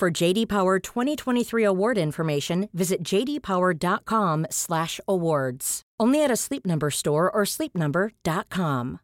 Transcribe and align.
For 0.00 0.10
JD 0.10 0.48
Power 0.48 0.80
2023 0.80 1.62
award 1.62 1.98
information, 1.98 2.70
visit 2.72 3.04
jdpower.com/awards. 3.04 5.82
Only 6.00 6.24
at 6.24 6.30
a 6.30 6.36
Sleep 6.36 6.64
Number 6.64 6.90
store 6.90 7.30
or 7.30 7.44
sleepnumber.com. 7.44 9.00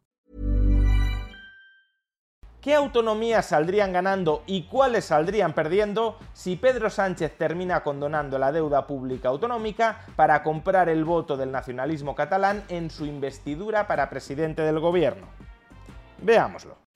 ¿Qué 2.59 2.73
autonomías 2.73 3.45
saldrían 3.45 3.93
ganando 3.93 4.41
y 4.47 4.63
cuáles 4.63 5.05
saldrían 5.05 5.53
perdiendo 5.53 6.17
si 6.33 6.55
Pedro 6.55 6.89
Sánchez 6.89 7.37
termina 7.37 7.83
condonando 7.83 8.39
la 8.39 8.51
deuda 8.51 8.87
pública 8.87 9.29
autonómica 9.29 10.03
para 10.15 10.41
comprar 10.41 10.89
el 10.89 11.05
voto 11.05 11.37
del 11.37 11.51
nacionalismo 11.51 12.15
catalán 12.15 12.63
en 12.69 12.89
su 12.89 13.05
investidura 13.05 13.85
para 13.85 14.09
presidente 14.09 14.63
del 14.63 14.79
gobierno? 14.79 15.27
Veámoslo. 16.23 16.86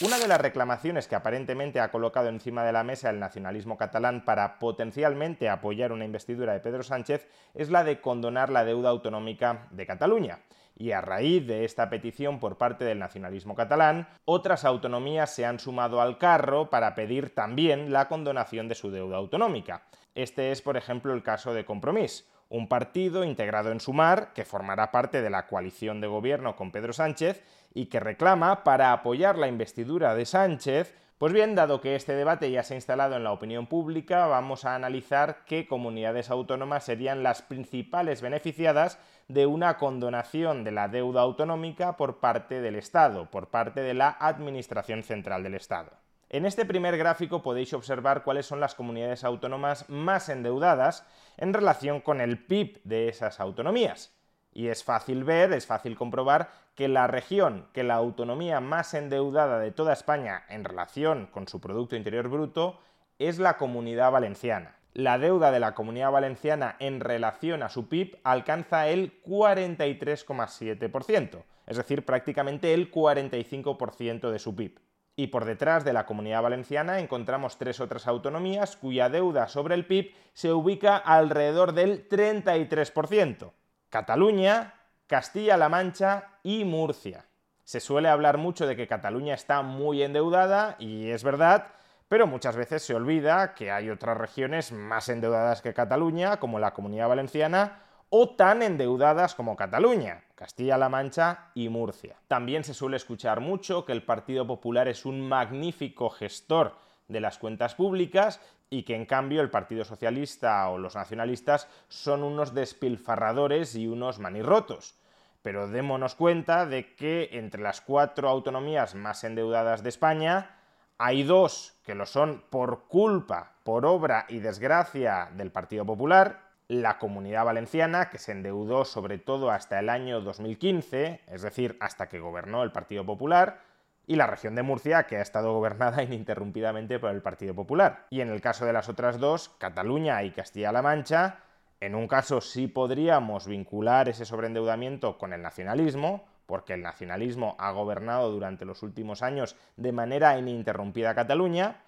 Una 0.00 0.18
de 0.18 0.26
las 0.26 0.40
reclamaciones 0.40 1.06
que 1.06 1.14
aparentemente 1.14 1.78
ha 1.78 1.92
colocado 1.92 2.28
encima 2.28 2.64
de 2.64 2.72
la 2.72 2.82
mesa 2.82 3.10
el 3.10 3.20
nacionalismo 3.20 3.76
catalán 3.76 4.24
para 4.24 4.58
potencialmente 4.58 5.48
apoyar 5.48 5.92
una 5.92 6.04
investidura 6.04 6.52
de 6.52 6.58
Pedro 6.58 6.82
Sánchez 6.82 7.28
es 7.54 7.70
la 7.70 7.84
de 7.84 8.00
condonar 8.00 8.50
la 8.50 8.64
deuda 8.64 8.88
autonómica 8.88 9.68
de 9.70 9.86
Cataluña. 9.86 10.40
Y 10.76 10.90
a 10.90 11.00
raíz 11.00 11.46
de 11.46 11.64
esta 11.64 11.90
petición 11.90 12.40
por 12.40 12.58
parte 12.58 12.84
del 12.84 12.98
nacionalismo 12.98 13.54
catalán, 13.54 14.08
otras 14.24 14.64
autonomías 14.64 15.32
se 15.32 15.46
han 15.46 15.60
sumado 15.60 16.00
al 16.00 16.18
carro 16.18 16.70
para 16.70 16.96
pedir 16.96 17.32
también 17.32 17.92
la 17.92 18.08
condonación 18.08 18.66
de 18.66 18.74
su 18.74 18.90
deuda 18.90 19.18
autonómica. 19.18 19.84
Este 20.16 20.50
es, 20.50 20.60
por 20.60 20.76
ejemplo, 20.76 21.14
el 21.14 21.22
caso 21.22 21.54
de 21.54 21.64
Compromís, 21.64 22.28
un 22.48 22.68
partido 22.68 23.24
integrado 23.24 23.70
en 23.72 23.80
Sumar, 23.80 24.32
que 24.32 24.44
formará 24.44 24.90
parte 24.90 25.22
de 25.22 25.30
la 25.30 25.46
coalición 25.46 26.00
de 26.00 26.08
gobierno 26.08 26.56
con 26.56 26.72
Pedro 26.72 26.92
Sánchez 26.92 27.42
y 27.74 27.86
que 27.86 28.00
reclama 28.00 28.64
para 28.64 28.92
apoyar 28.92 29.36
la 29.36 29.48
investidura 29.48 30.14
de 30.14 30.24
Sánchez 30.24 30.94
pues 31.18 31.32
bien, 31.32 31.54
dado 31.54 31.80
que 31.80 31.94
este 31.94 32.12
debate 32.12 32.50
ya 32.50 32.64
se 32.64 32.74
ha 32.74 32.76
instalado 32.76 33.14
en 33.16 33.22
la 33.22 33.32
opinión 33.32 33.68
pública, 33.68 34.26
vamos 34.26 34.64
a 34.64 34.74
analizar 34.74 35.44
qué 35.46 35.66
comunidades 35.66 36.28
autónomas 36.28 36.84
serían 36.84 37.22
las 37.22 37.40
principales 37.40 38.20
beneficiadas 38.20 38.98
de 39.28 39.46
una 39.46 39.78
condonación 39.78 40.64
de 40.64 40.72
la 40.72 40.88
deuda 40.88 41.22
autonómica 41.22 41.96
por 41.96 42.18
parte 42.18 42.60
del 42.60 42.74
Estado, 42.74 43.30
por 43.30 43.48
parte 43.48 43.80
de 43.80 43.94
la 43.94 44.10
Administración 44.20 45.04
Central 45.04 45.44
del 45.44 45.54
Estado. 45.54 45.92
En 46.30 46.46
este 46.46 46.66
primer 46.66 46.98
gráfico 46.98 47.42
podéis 47.42 47.72
observar 47.74 48.24
cuáles 48.24 48.44
son 48.44 48.58
las 48.58 48.74
comunidades 48.74 49.22
autónomas 49.22 49.88
más 49.88 50.28
endeudadas 50.28 51.06
en 51.36 51.54
relación 51.54 52.00
con 52.00 52.20
el 52.20 52.44
PIB 52.44 52.82
de 52.82 53.08
esas 53.08 53.38
autonomías. 53.38 54.12
Y 54.54 54.68
es 54.68 54.84
fácil 54.84 55.24
ver, 55.24 55.52
es 55.52 55.66
fácil 55.66 55.96
comprobar 55.96 56.48
que 56.74 56.88
la 56.88 57.06
región, 57.06 57.66
que 57.72 57.84
la 57.84 57.94
autonomía 57.94 58.60
más 58.60 58.92
endeudada 58.94 59.58
de 59.58 59.72
toda 59.72 59.92
España 59.92 60.44
en 60.48 60.64
relación 60.64 61.26
con 61.26 61.46
su 61.48 61.60
Producto 61.60 61.96
Interior 61.96 62.28
Bruto 62.28 62.80
es 63.18 63.38
la 63.38 63.58
Comunidad 63.58 64.12
Valenciana. 64.12 64.76
La 64.92 65.18
deuda 65.18 65.50
de 65.50 65.58
la 65.58 65.74
Comunidad 65.74 66.12
Valenciana 66.12 66.76
en 66.78 67.00
relación 67.00 67.64
a 67.64 67.68
su 67.68 67.88
PIB 67.88 68.20
alcanza 68.22 68.86
el 68.86 69.20
43,7%, 69.24 71.42
es 71.66 71.76
decir, 71.76 72.04
prácticamente 72.04 72.74
el 72.74 72.92
45% 72.92 74.30
de 74.30 74.38
su 74.38 74.54
PIB. 74.54 74.78
Y 75.16 75.26
por 75.28 75.44
detrás 75.44 75.84
de 75.84 75.92
la 75.92 76.06
Comunidad 76.06 76.42
Valenciana 76.42 76.98
encontramos 77.00 77.58
tres 77.58 77.80
otras 77.80 78.06
autonomías 78.06 78.76
cuya 78.76 79.08
deuda 79.08 79.48
sobre 79.48 79.74
el 79.74 79.86
PIB 79.86 80.12
se 80.32 80.52
ubica 80.52 80.96
alrededor 80.96 81.72
del 81.72 82.08
33%. 82.08 83.50
Cataluña, 83.94 84.74
Castilla-La 85.06 85.68
Mancha 85.68 86.24
y 86.42 86.64
Murcia. 86.64 87.26
Se 87.62 87.78
suele 87.78 88.08
hablar 88.08 88.38
mucho 88.38 88.66
de 88.66 88.74
que 88.74 88.88
Cataluña 88.88 89.34
está 89.34 89.62
muy 89.62 90.02
endeudada 90.02 90.74
y 90.80 91.10
es 91.10 91.22
verdad, 91.22 91.68
pero 92.08 92.26
muchas 92.26 92.56
veces 92.56 92.82
se 92.82 92.96
olvida 92.96 93.54
que 93.54 93.70
hay 93.70 93.90
otras 93.90 94.18
regiones 94.18 94.72
más 94.72 95.08
endeudadas 95.08 95.62
que 95.62 95.74
Cataluña, 95.74 96.38
como 96.38 96.58
la 96.58 96.74
Comunidad 96.74 97.08
Valenciana, 97.08 97.82
o 98.08 98.30
tan 98.30 98.64
endeudadas 98.64 99.36
como 99.36 99.54
Cataluña, 99.54 100.24
Castilla-La 100.34 100.88
Mancha 100.88 101.52
y 101.54 101.68
Murcia. 101.68 102.16
También 102.26 102.64
se 102.64 102.74
suele 102.74 102.96
escuchar 102.96 103.38
mucho 103.38 103.84
que 103.84 103.92
el 103.92 104.02
Partido 104.02 104.44
Popular 104.44 104.88
es 104.88 105.06
un 105.06 105.20
magnífico 105.20 106.10
gestor 106.10 106.74
de 107.06 107.20
las 107.20 107.38
cuentas 107.38 107.76
públicas 107.76 108.40
y 108.74 108.82
que 108.82 108.96
en 108.96 109.06
cambio 109.06 109.40
el 109.40 109.50
Partido 109.50 109.84
Socialista 109.84 110.68
o 110.68 110.78
los 110.78 110.96
nacionalistas 110.96 111.68
son 111.88 112.24
unos 112.24 112.54
despilfarradores 112.54 113.76
y 113.76 113.86
unos 113.86 114.18
manirrotos. 114.18 114.96
Pero 115.42 115.68
démonos 115.68 116.16
cuenta 116.16 116.66
de 116.66 116.96
que 116.96 117.28
entre 117.32 117.62
las 117.62 117.80
cuatro 117.80 118.28
autonomías 118.28 118.96
más 118.96 119.22
endeudadas 119.22 119.84
de 119.84 119.90
España, 119.90 120.58
hay 120.98 121.22
dos 121.22 121.78
que 121.84 121.94
lo 121.94 122.04
son 122.04 122.42
por 122.50 122.88
culpa, 122.88 123.52
por 123.62 123.86
obra 123.86 124.26
y 124.28 124.40
desgracia 124.40 125.30
del 125.36 125.52
Partido 125.52 125.86
Popular, 125.86 126.40
la 126.66 126.98
Comunidad 126.98 127.44
Valenciana, 127.44 128.10
que 128.10 128.18
se 128.18 128.32
endeudó 128.32 128.84
sobre 128.84 129.18
todo 129.18 129.52
hasta 129.52 129.78
el 129.78 129.88
año 129.88 130.20
2015, 130.20 131.20
es 131.28 131.42
decir, 131.42 131.76
hasta 131.78 132.08
que 132.08 132.18
gobernó 132.18 132.64
el 132.64 132.72
Partido 132.72 133.06
Popular, 133.06 133.60
y 134.06 134.16
la 134.16 134.26
región 134.26 134.54
de 134.54 134.62
Murcia, 134.62 135.04
que 135.04 135.16
ha 135.16 135.22
estado 135.22 135.52
gobernada 135.52 136.02
ininterrumpidamente 136.04 136.98
por 136.98 137.10
el 137.10 137.22
Partido 137.22 137.54
Popular. 137.54 138.06
Y 138.10 138.20
en 138.20 138.30
el 138.30 138.40
caso 138.40 138.66
de 138.66 138.72
las 138.72 138.88
otras 138.88 139.18
dos, 139.18 139.50
Cataluña 139.58 140.22
y 140.22 140.30
Castilla-La 140.30 140.82
Mancha, 140.82 141.40
en 141.80 141.94
un 141.94 142.08
caso 142.08 142.40
sí 142.40 142.66
podríamos 142.66 143.46
vincular 143.46 144.08
ese 144.08 144.24
sobreendeudamiento 144.24 145.18
con 145.18 145.32
el 145.32 145.42
nacionalismo, 145.42 146.24
porque 146.46 146.74
el 146.74 146.82
nacionalismo 146.82 147.56
ha 147.58 147.72
gobernado 147.72 148.30
durante 148.30 148.64
los 148.64 148.82
últimos 148.82 149.22
años 149.22 149.56
de 149.76 149.92
manera 149.92 150.38
ininterrumpida 150.38 151.14
Cataluña, 151.14 151.82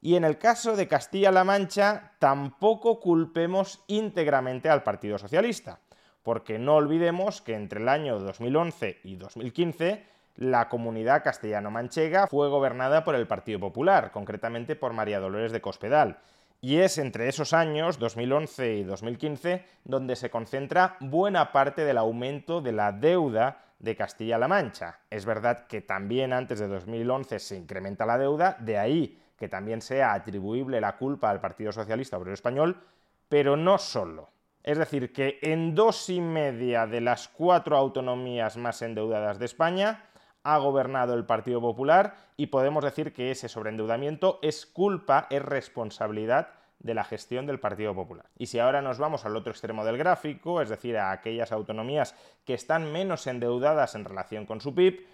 y 0.00 0.14
en 0.14 0.24
el 0.24 0.38
caso 0.38 0.76
de 0.76 0.86
Castilla-La 0.86 1.44
Mancha 1.44 2.12
tampoco 2.18 3.00
culpemos 3.00 3.82
íntegramente 3.88 4.68
al 4.68 4.82
Partido 4.82 5.18
Socialista, 5.18 5.80
porque 6.22 6.58
no 6.58 6.76
olvidemos 6.76 7.42
que 7.42 7.54
entre 7.54 7.80
el 7.80 7.88
año 7.88 8.18
2011 8.18 9.00
y 9.02 9.16
2015 9.16 10.17
la 10.38 10.68
comunidad 10.68 11.24
castellano-manchega 11.24 12.28
fue 12.28 12.48
gobernada 12.48 13.02
por 13.02 13.16
el 13.16 13.26
Partido 13.26 13.58
Popular, 13.58 14.12
concretamente 14.12 14.76
por 14.76 14.92
María 14.92 15.18
Dolores 15.18 15.50
de 15.50 15.60
Cospedal. 15.60 16.18
Y 16.60 16.76
es 16.76 16.98
entre 16.98 17.28
esos 17.28 17.52
años, 17.52 17.98
2011 17.98 18.74
y 18.76 18.84
2015, 18.84 19.64
donde 19.82 20.14
se 20.14 20.30
concentra 20.30 20.96
buena 21.00 21.50
parte 21.50 21.84
del 21.84 21.98
aumento 21.98 22.60
de 22.60 22.70
la 22.70 22.92
deuda 22.92 23.64
de 23.80 23.96
Castilla-La 23.96 24.46
Mancha. 24.46 25.00
Es 25.10 25.24
verdad 25.24 25.66
que 25.66 25.80
también 25.80 26.32
antes 26.32 26.60
de 26.60 26.68
2011 26.68 27.40
se 27.40 27.56
incrementa 27.56 28.06
la 28.06 28.16
deuda, 28.16 28.56
de 28.60 28.78
ahí 28.78 29.20
que 29.36 29.48
también 29.48 29.82
sea 29.82 30.12
atribuible 30.12 30.80
la 30.80 30.96
culpa 30.96 31.30
al 31.30 31.40
Partido 31.40 31.72
Socialista 31.72 32.16
Obrero 32.16 32.34
Español, 32.34 32.80
pero 33.28 33.56
no 33.56 33.76
solo. 33.78 34.30
Es 34.62 34.78
decir, 34.78 35.12
que 35.12 35.38
en 35.42 35.74
dos 35.74 36.08
y 36.10 36.20
media 36.20 36.86
de 36.86 37.00
las 37.00 37.26
cuatro 37.26 37.76
autonomías 37.76 38.56
más 38.56 38.82
endeudadas 38.82 39.38
de 39.38 39.46
España, 39.46 40.04
ha 40.42 40.58
gobernado 40.58 41.14
el 41.14 41.24
Partido 41.26 41.60
Popular 41.60 42.16
y 42.36 42.46
podemos 42.46 42.84
decir 42.84 43.12
que 43.12 43.30
ese 43.30 43.48
sobreendeudamiento 43.48 44.38
es 44.42 44.66
culpa, 44.66 45.26
es 45.30 45.42
responsabilidad 45.42 46.48
de 46.78 46.94
la 46.94 47.04
gestión 47.04 47.46
del 47.46 47.60
Partido 47.60 47.94
Popular. 47.94 48.26
Y 48.38 48.46
si 48.46 48.58
ahora 48.58 48.80
nos 48.80 48.98
vamos 48.98 49.24
al 49.24 49.36
otro 49.36 49.52
extremo 49.52 49.84
del 49.84 49.98
gráfico, 49.98 50.62
es 50.62 50.68
decir, 50.68 50.96
a 50.96 51.10
aquellas 51.10 51.52
autonomías 51.52 52.14
que 52.44 52.54
están 52.54 52.92
menos 52.92 53.26
endeudadas 53.26 53.94
en 53.94 54.04
relación 54.04 54.46
con 54.46 54.60
su 54.60 54.74
PIB, 54.74 55.04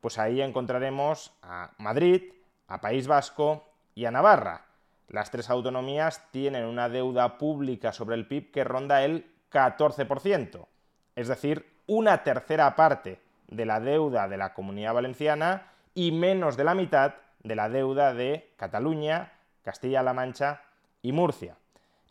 pues 0.00 0.18
ahí 0.18 0.42
encontraremos 0.42 1.32
a 1.42 1.70
Madrid, 1.78 2.32
a 2.68 2.80
País 2.80 3.06
Vasco 3.06 3.64
y 3.94 4.04
a 4.04 4.10
Navarra. 4.10 4.66
Las 5.08 5.30
tres 5.30 5.48
autonomías 5.48 6.30
tienen 6.30 6.66
una 6.66 6.88
deuda 6.88 7.38
pública 7.38 7.92
sobre 7.92 8.16
el 8.16 8.26
PIB 8.26 8.50
que 8.50 8.64
ronda 8.64 9.04
el 9.04 9.26
14%, 9.50 10.66
es 11.14 11.28
decir, 11.28 11.72
una 11.86 12.22
tercera 12.22 12.74
parte 12.74 13.23
de 13.56 13.66
la 13.66 13.80
deuda 13.80 14.28
de 14.28 14.36
la 14.36 14.54
Comunidad 14.54 14.94
Valenciana 14.94 15.68
y 15.94 16.12
menos 16.12 16.56
de 16.56 16.64
la 16.64 16.74
mitad 16.74 17.14
de 17.42 17.54
la 17.54 17.68
deuda 17.68 18.14
de 18.14 18.52
Cataluña, 18.56 19.32
Castilla-La 19.62 20.12
Mancha 20.12 20.62
y 21.02 21.12
Murcia. 21.12 21.56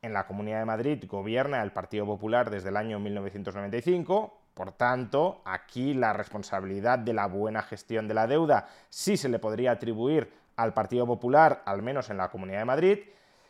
En 0.01 0.13
la 0.13 0.27
Comunidad 0.27 0.59
de 0.59 0.65
Madrid 0.65 1.03
gobierna 1.07 1.63
el 1.63 1.71
Partido 1.71 2.05
Popular 2.05 2.49
desde 2.49 2.69
el 2.69 2.77
año 2.77 2.99
1995, 2.99 4.39
Por 4.53 4.71
tanto, 4.73 5.41
aquí 5.45 5.95
la 5.95 6.13
responsabilidad 6.13 6.99
de 6.99 7.13
la 7.13 7.25
buena 7.25 7.63
gestión 7.63 8.07
de 8.07 8.13
la 8.13 8.27
deuda 8.27 8.67
sí 8.89 9.17
se 9.17 9.27
le 9.27 9.39
podría 9.39 9.71
atribuir 9.71 10.31
al 10.55 10.73
Partido 10.73 11.07
Popular, 11.07 11.63
al 11.65 11.81
menos 11.81 12.11
en 12.11 12.17
la 12.17 12.29
Comunidad 12.29 12.59
de 12.59 12.65
Madrid, 12.65 12.99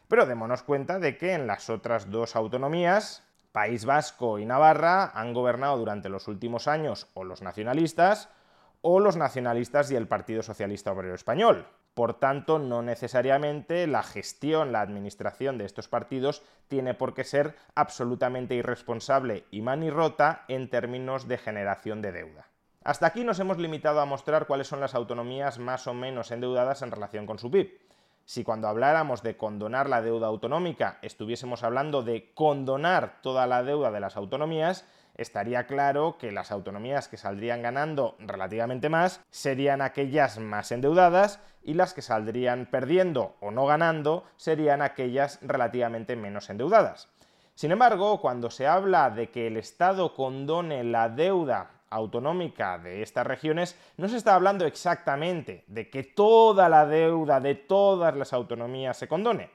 pero 0.08 0.26
démonos 0.26 0.64
cuenta 0.64 1.00
de 1.00 1.18
que 1.18 1.34
en 1.34 1.46
las 1.46 1.70
otras 1.70 2.10
dos 2.10 2.38
autonomías, 2.38 3.24
País 3.54 3.86
Vasco 3.86 4.40
y 4.40 4.46
Navarra, 4.46 5.12
han 5.14 5.32
gobernado 5.32 5.78
durante 5.78 6.10
los 6.10 6.28
últimos 6.28 6.68
años 6.68 7.08
o 7.14 7.24
los 7.24 7.44
nacionalistas 7.44 8.30
o 8.82 9.00
los 9.00 9.16
nacionalistas 9.16 9.92
y 9.92 9.96
el 9.96 10.08
Partido 10.08 10.42
Socialista 10.42 10.92
Obrero 10.92 11.14
Español. 11.14 11.68
Por 11.94 12.16
tanto, 12.16 12.58
no 12.58 12.82
necesariamente 12.82 13.86
la 13.86 14.02
gestión, 14.02 14.72
la 14.72 14.82
administración 14.82 15.60
de 15.60 15.66
estos 15.66 15.88
partidos 15.88 16.42
tiene 16.68 16.96
por 16.96 17.14
qué 17.14 17.24
ser 17.24 17.56
absolutamente 17.76 18.56
irresponsable 18.56 19.46
y 19.52 19.62
manirrota 19.62 20.46
en 20.48 20.72
términos 20.72 21.28
de 21.28 21.38
generación 21.38 22.02
de 22.02 22.12
deuda. 22.12 22.48
Hasta 22.84 23.06
aquí 23.06 23.24
nos 23.24 23.40
hemos 23.40 23.60
limitado 23.60 24.02
a 24.02 24.06
mostrar 24.06 24.48
cuáles 24.48 24.68
son 24.68 24.82
las 24.82 24.96
autonomías 24.96 25.60
más 25.60 25.86
o 25.86 25.94
menos 25.94 26.32
endeudadas 26.32 26.82
en 26.82 26.90
relación 26.90 27.28
con 27.28 27.38
su 27.38 27.52
PIB. 27.52 27.83
Si 28.26 28.44
cuando 28.44 28.70
habláramos 28.70 29.22
de 29.22 29.36
condonar 29.36 29.90
la 29.90 30.02
deuda 30.02 30.28
autonómica 30.28 30.98
estuviésemos 31.02 31.64
hablando 31.64 32.04
de 32.04 32.34
condonar 32.34 33.22
toda 33.22 33.48
la 33.48 33.64
deuda 33.64 33.92
de 33.92 34.00
las 34.00 34.16
autonomías, 34.16 34.86
estaría 35.16 35.68
claro 35.68 36.18
que 36.18 36.32
las 36.32 36.52
autonomías 36.52 37.08
que 37.08 37.18
saldrían 37.18 37.62
ganando 37.62 38.16
relativamente 38.20 38.90
más 38.90 39.22
serían 39.30 39.82
aquellas 39.82 40.40
más 40.40 40.72
endeudadas 40.72 41.40
y 41.64 41.74
las 41.74 41.94
que 41.94 42.02
saldrían 42.02 42.66
perdiendo 42.66 43.36
o 43.42 43.52
no 43.52 43.66
ganando 43.66 44.24
serían 44.38 44.82
aquellas 44.82 45.40
relativamente 45.42 46.16
menos 46.16 46.50
endeudadas. 46.50 47.10
Sin 47.56 47.72
embargo, 47.72 48.20
cuando 48.20 48.50
se 48.50 48.66
habla 48.68 49.10
de 49.12 49.30
que 49.30 49.48
el 49.48 49.58
Estado 49.58 50.16
condone 50.16 50.84
la 50.84 51.10
deuda 51.10 51.70
autonómica 51.94 52.78
de 52.78 53.02
estas 53.02 53.26
regiones, 53.26 53.78
no 53.98 54.08
se 54.08 54.18
está 54.18 54.36
hablando 54.36 54.66
exactamente 54.66 55.64
de 55.68 55.90
que 55.90 56.04
toda 56.04 56.70
la 56.70 56.86
deuda 56.86 57.40
de 57.40 57.56
todas 57.56 58.16
las 58.16 58.34
autonomías 58.34 58.98
se 58.98 59.08
condone, 59.08 59.50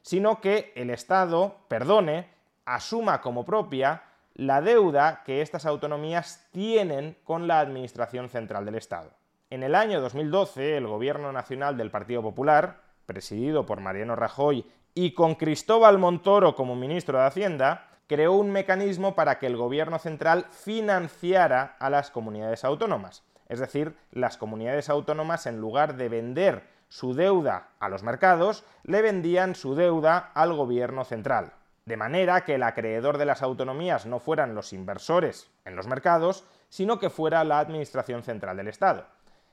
sino 0.00 0.40
que 0.40 0.72
el 0.74 0.90
Estado 0.90 1.56
perdone, 1.68 2.28
asuma 2.64 3.20
como 3.20 3.44
propia 3.44 4.02
la 4.34 4.60
deuda 4.60 5.22
que 5.24 5.42
estas 5.42 5.66
autonomías 5.66 6.48
tienen 6.52 7.16
con 7.24 7.46
la 7.46 7.60
Administración 7.60 8.28
Central 8.28 8.64
del 8.64 8.76
Estado. 8.76 9.10
En 9.50 9.62
el 9.62 9.74
año 9.74 10.00
2012, 10.00 10.78
el 10.78 10.86
Gobierno 10.86 11.30
Nacional 11.32 11.76
del 11.76 11.90
Partido 11.90 12.22
Popular, 12.22 12.80
presidido 13.04 13.66
por 13.66 13.80
Mariano 13.80 14.16
Rajoy 14.16 14.64
y 14.94 15.12
con 15.12 15.34
Cristóbal 15.34 15.98
Montoro 15.98 16.54
como 16.54 16.74
ministro 16.74 17.18
de 17.18 17.26
Hacienda, 17.26 17.88
creó 18.06 18.32
un 18.32 18.50
mecanismo 18.50 19.14
para 19.14 19.38
que 19.38 19.46
el 19.46 19.56
Gobierno 19.56 19.98
Central 19.98 20.46
financiara 20.50 21.76
a 21.78 21.90
las 21.90 22.10
comunidades 22.10 22.64
autónomas. 22.64 23.22
Es 23.48 23.60
decir, 23.60 23.96
las 24.10 24.36
comunidades 24.36 24.88
autónomas, 24.88 25.46
en 25.46 25.60
lugar 25.60 25.96
de 25.96 26.08
vender 26.08 26.62
su 26.88 27.14
deuda 27.14 27.68
a 27.80 27.88
los 27.88 28.02
mercados, 28.02 28.64
le 28.82 29.02
vendían 29.02 29.54
su 29.54 29.74
deuda 29.74 30.30
al 30.34 30.52
Gobierno 30.54 31.04
Central 31.04 31.52
de 31.84 31.96
manera 31.96 32.44
que 32.44 32.54
el 32.54 32.62
acreedor 32.62 33.18
de 33.18 33.24
las 33.24 33.42
autonomías 33.42 34.06
no 34.06 34.20
fueran 34.20 34.54
los 34.54 34.72
inversores 34.72 35.50
en 35.64 35.74
los 35.74 35.86
mercados, 35.86 36.44
sino 36.68 36.98
que 36.98 37.10
fuera 37.10 37.44
la 37.44 37.58
Administración 37.58 38.22
Central 38.22 38.56
del 38.56 38.68
Estado. 38.68 39.06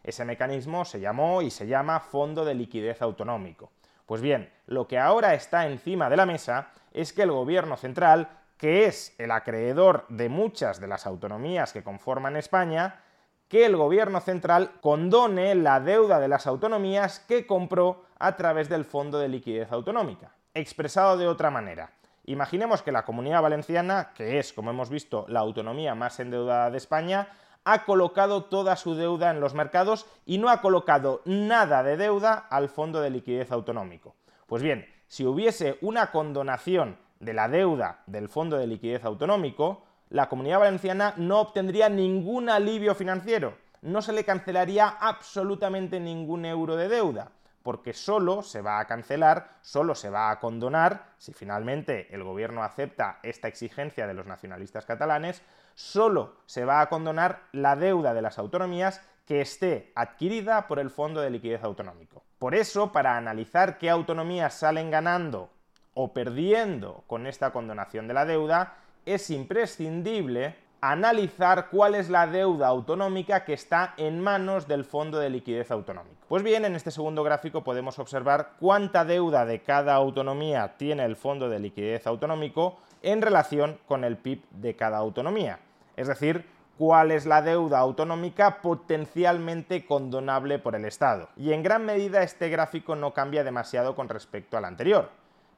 Ese 0.04 0.26
mecanismo 0.26 0.86
se 0.86 1.00
llamó 1.00 1.42
y 1.42 1.50
se 1.50 1.68
llama 1.68 2.00
Fondo 2.00 2.46
de 2.46 2.54
Liquidez 2.54 3.02
Autonómico. 3.02 3.72
Pues 4.06 4.22
bien, 4.22 4.52
lo 4.66 4.88
que 4.88 4.98
ahora 4.98 5.34
está 5.34 5.68
encima 5.68 6.10
de 6.10 6.18
la 6.18 6.26
mesa 6.26 6.70
es 6.94 7.14
que 7.14 7.24
el 7.24 7.32
Gobierno 7.32 7.78
Central, 7.78 8.30
que 8.60 8.86
es 8.86 9.16
el 9.18 9.32
acreedor 9.32 10.06
de 10.10 10.30
muchas 10.30 10.80
de 10.80 10.88
las 10.88 11.08
autonomías 11.08 11.74
que 11.74 11.82
conforman 11.82 12.36
España, 12.36 13.02
que 13.48 13.66
el 13.66 13.76
Gobierno 13.76 14.20
Central 14.20 14.74
condone 14.82 15.56
la 15.56 15.80
deuda 15.80 16.20
de 16.20 16.28
las 16.28 16.46
autonomías 16.46 17.20
que 17.22 17.48
compró 17.48 18.04
a 18.20 18.36
través 18.36 18.70
del 18.70 18.86
Fondo 18.86 19.18
de 19.18 19.30
Liquidez 19.30 19.72
Autonómica. 19.72 20.36
Expresado 20.54 21.18
de 21.18 21.28
otra 21.28 21.50
manera, 21.50 21.94
Imaginemos 22.30 22.84
que 22.84 22.92
la 22.92 23.06
comunidad 23.06 23.42
valenciana, 23.42 24.12
que 24.14 24.38
es, 24.38 24.54
como 24.54 24.70
hemos 24.70 24.92
visto, 24.92 25.26
la 25.30 25.40
autonomía 25.40 25.96
más 25.96 26.20
endeudada 26.20 26.70
de 26.70 26.78
España, 26.78 27.30
ha 27.64 27.86
colocado 27.86 28.44
toda 28.44 28.76
su 28.76 28.94
deuda 28.94 29.32
en 29.32 29.40
los 29.40 29.56
mercados 29.56 30.06
y 30.28 30.38
no 30.38 30.50
ha 30.50 30.62
colocado 30.62 31.24
nada 31.26 31.82
de 31.82 31.98
deuda 31.98 32.36
al 32.36 32.70
Fondo 32.70 33.02
de 33.02 33.10
Liquidez 33.10 33.52
Autonómico. 33.52 34.16
Pues 34.46 34.62
bien, 34.62 34.86
si 35.08 35.26
hubiese 35.26 35.80
una 35.82 36.12
condonación 36.12 37.00
de 37.20 37.34
la 37.34 37.48
deuda 37.48 38.04
del 38.08 38.30
Fondo 38.30 38.58
de 38.58 38.68
Liquidez 38.68 39.04
Autonómico, 39.06 39.84
la 40.10 40.30
comunidad 40.30 40.60
valenciana 40.60 41.14
no 41.18 41.40
obtendría 41.40 41.90
ningún 41.90 42.50
alivio 42.50 42.96
financiero, 42.96 43.58
no 43.82 44.02
se 44.02 44.14
le 44.14 44.24
cancelaría 44.24 44.88
absolutamente 44.88 46.00
ningún 46.00 46.46
euro 46.46 46.76
de 46.76 46.90
deuda 46.90 47.32
porque 47.64 47.94
solo 47.94 48.42
se 48.42 48.62
va 48.62 48.80
a 48.80 48.86
cancelar, 48.86 49.58
solo 49.62 49.96
se 49.96 50.10
va 50.10 50.32
a 50.32 50.40
condonar, 50.40 51.06
si 51.18 51.34
finalmente 51.34 52.14
el 52.14 52.24
gobierno 52.24 52.64
acepta 52.64 53.20
esta 53.24 53.48
exigencia 53.48 54.08
de 54.08 54.14
los 54.14 54.26
nacionalistas 54.26 54.86
catalanes, 54.86 55.44
solo 55.76 56.38
se 56.46 56.66
va 56.66 56.82
a 56.82 56.90
condonar 56.90 57.44
la 57.52 57.76
deuda 57.76 58.14
de 58.14 58.22
las 58.22 58.40
autonomías 58.40 59.02
que 59.26 59.42
esté 59.42 59.92
adquirida 59.96 60.68
por 60.68 60.80
el 60.80 60.90
Fondo 60.90 61.22
de 61.22 61.30
Liquidez 61.30 61.64
Autonómico. 61.64 62.24
Por 62.40 62.56
eso, 62.56 62.92
para 62.92 63.18
analizar 63.18 63.78
qué 63.78 63.90
autonomías 63.90 64.54
salen 64.56 64.90
ganando 64.90 65.52
o 65.94 66.14
perdiendo 66.14 67.04
con 67.08 67.28
esta 67.28 67.52
condonación 67.52 68.08
de 68.08 68.14
la 68.14 68.26
deuda, 68.26 68.78
es 69.06 69.30
imprescindible 69.30 70.56
analizar 70.82 71.70
cuál 71.70 71.96
es 71.96 72.10
la 72.10 72.28
deuda 72.28 72.68
autonómica 72.68 73.44
que 73.44 73.54
está 73.54 73.94
en 73.98 74.22
manos 74.22 74.68
del 74.68 74.86
Fondo 74.86 75.20
de 75.20 75.30
Liquidez 75.30 75.72
Autonómico. 75.72 76.26
Pues 76.28 76.44
bien, 76.44 76.64
en 76.64 76.76
este 76.76 76.92
segundo 76.92 77.24
gráfico 77.24 77.64
podemos 77.64 78.00
observar 78.00 78.52
cuánta 78.60 79.04
deuda 79.04 79.46
de 79.46 79.62
cada 79.62 79.96
autonomía 79.96 80.76
tiene 80.78 81.04
el 81.04 81.16
Fondo 81.16 81.50
de 81.50 81.60
Liquidez 81.60 82.08
Autonómico 82.08 82.78
en 83.02 83.22
relación 83.22 83.80
con 83.88 84.04
el 84.04 84.18
PIB 84.18 84.44
de 84.52 84.76
cada 84.76 84.98
autonomía. 84.98 85.60
Es 85.98 86.08
decir, 86.08 86.46
cuál 86.78 87.12
es 87.12 87.26
la 87.26 87.42
deuda 87.42 87.80
autonómica 87.80 88.62
potencialmente 88.62 89.86
condonable 89.86 90.60
por 90.60 90.76
el 90.76 90.86
Estado. 90.86 91.28
Y 91.36 91.52
en 91.52 91.62
gran 91.62 91.86
medida 91.86 92.24
este 92.24 92.48
gráfico 92.48 92.96
no 92.96 93.14
cambia 93.14 93.44
demasiado 93.44 93.96
con 93.96 94.08
respecto 94.08 94.56
al 94.56 94.64
anterior 94.64 95.10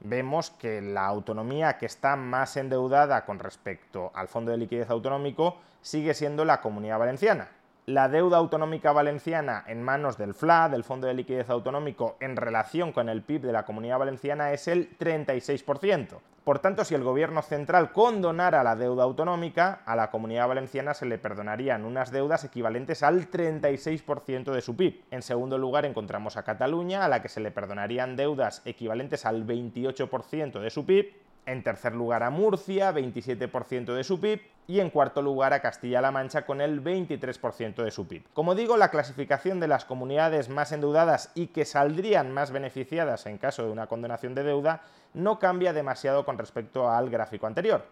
vemos 0.04 0.52
que 0.52 0.82
la 0.82 1.06
autonomía 1.06 1.78
que 1.78 1.86
está 1.86 2.16
más 2.16 2.58
endeudada 2.58 3.26
con 3.26 3.40
respecto 3.40 4.12
al 4.14 4.28
Fondo 4.28 4.52
de 4.52 4.58
Liquidez 4.58 4.90
Autonómico 4.90 5.58
sigue 5.82 6.14
siendo 6.14 6.46
la 6.46 6.62
Comunidad 6.62 7.00
Valenciana. 7.00 7.50
La 7.88 8.10
deuda 8.10 8.38
autonómica 8.38 8.92
valenciana 8.92 9.64
en 9.66 9.82
manos 9.82 10.16
del 10.16 10.36
FLA, 10.36 10.70
del 10.70 10.84
Fondo 10.84 11.08
de 11.08 11.16
Liquidez 11.16 11.50
Autonómico, 11.50 12.16
en 12.20 12.36
relación 12.36 12.92
con 12.92 13.10
el 13.10 13.24
PIB 13.24 13.42
de 13.42 13.52
la 13.54 13.66
Comunidad 13.66 13.98
Valenciana 13.98 14.52
es 14.54 14.68
el 14.68 14.96
36%. 15.00 16.20
Por 16.44 16.60
tanto, 16.60 16.86
si 16.86 16.94
el 16.94 17.04
gobierno 17.04 17.42
central 17.42 17.92
condonara 17.92 18.64
la 18.64 18.76
deuda 18.76 19.04
autonómica, 19.04 19.82
a 19.84 19.96
la 19.96 20.12
comunidad 20.12 20.48
valenciana 20.48 20.94
se 20.94 21.08
le 21.08 21.18
perdonarían 21.18 21.84
unas 21.84 22.12
deudas 22.12 22.44
equivalentes 22.44 23.02
al 23.02 23.32
36% 23.32 24.52
de 24.52 24.62
su 24.62 24.76
PIB. 24.76 25.02
En 25.10 25.24
segundo 25.24 25.58
lugar 25.58 25.84
encontramos 25.86 26.38
a 26.38 26.44
Cataluña, 26.44 27.04
a 27.04 27.10
la 27.10 27.24
que 27.24 27.30
se 27.30 27.42
le 27.42 27.50
perdonarían 27.50 28.16
deudas 28.16 28.62
equivalentes 28.66 29.26
al 29.26 29.44
28% 29.44 30.60
de 30.60 30.70
su 30.70 30.86
PIB. 30.86 31.16
En 31.46 31.64
tercer 31.64 31.96
lugar 31.96 32.24
a 32.24 32.30
Murcia, 32.30 32.94
27% 32.94 33.94
de 33.94 34.04
su 34.04 34.20
PIB. 34.20 34.42
Y 34.68 34.80
en 34.80 34.90
cuarto 34.90 35.22
lugar 35.22 35.54
a 35.54 35.62
Castilla-La 35.62 36.12
Mancha 36.12 36.46
con 36.46 36.62
el 36.62 36.84
23% 36.84 37.84
de 37.84 37.92
su 37.92 38.08
PIB. 38.08 38.24
Como 38.34 38.56
digo, 38.56 38.78
la 38.78 38.90
clasificación 38.90 39.60
de 39.60 39.68
las 39.68 39.86
comunidades 39.86 40.50
más 40.50 40.72
endeudadas 40.72 41.32
y 41.36 41.48
que 41.48 41.66
saldrían 41.66 42.32
más 42.32 42.52
beneficiadas 42.52 43.26
en 43.26 43.38
caso 43.38 43.66
de 43.66 43.72
una 43.72 43.88
condonación 43.88 44.34
de 44.34 44.44
deuda 44.44 44.82
no 45.14 45.40
cambia 45.40 45.74
demasiado 45.74 46.24
con 46.24 46.38
respecto 46.38 46.90
al 46.90 47.10
gráfico 47.10 47.48
anterior. 47.48 47.86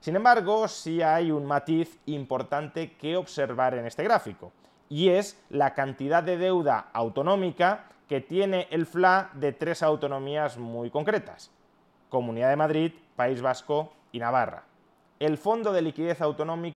Sin 0.00 0.16
embargo, 0.16 0.66
sí 0.66 1.00
hay 1.00 1.30
un 1.30 1.44
matiz 1.46 1.98
importante 2.06 2.96
que 2.96 3.16
observar 3.16 3.74
en 3.74 3.86
este 3.86 4.02
gráfico, 4.02 4.52
y 4.88 5.10
es 5.10 5.38
la 5.48 5.74
cantidad 5.74 6.24
de 6.24 6.36
deuda 6.36 6.88
autonómica 6.92 7.84
que 8.08 8.20
tiene 8.20 8.66
el 8.70 8.84
FLA 8.84 9.30
de 9.34 9.52
tres 9.52 9.82
autonomías 9.82 10.58
muy 10.58 10.90
concretas, 10.90 11.52
Comunidad 12.12 12.50
de 12.50 12.56
Madrid, 12.56 12.92
País 13.16 13.40
Vasco 13.40 13.90
y 14.12 14.18
Navarra. 14.18 14.64
El 15.18 15.38
Fondo 15.38 15.72
de 15.72 15.80
Liquidez 15.80 16.20
Autonómica 16.20 16.74